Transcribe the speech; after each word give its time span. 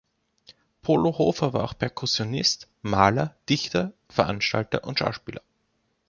Polo 0.81 1.11
Hofer 1.19 1.53
war 1.53 1.63
auch 1.63 1.77
Perkussionist, 1.77 2.67
Maler, 2.81 3.37
Dichter, 3.47 3.93
Veranstalter 4.09 4.83
und 4.83 4.97
Schauspieler. 4.97 5.43